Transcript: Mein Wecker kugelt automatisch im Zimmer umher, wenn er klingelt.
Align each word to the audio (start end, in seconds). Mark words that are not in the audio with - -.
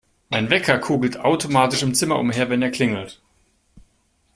Mein 0.31 0.49
Wecker 0.49 0.79
kugelt 0.79 1.19
automatisch 1.19 1.83
im 1.83 1.93
Zimmer 1.93 2.17
umher, 2.17 2.49
wenn 2.49 2.63
er 2.63 2.71
klingelt. 2.71 3.21